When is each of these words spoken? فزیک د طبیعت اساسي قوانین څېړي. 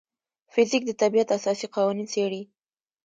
فزیک 0.53 0.83
د 0.87 0.91
طبیعت 1.01 1.29
اساسي 1.37 1.67
قوانین 1.75 2.07
څېړي. 2.13 2.41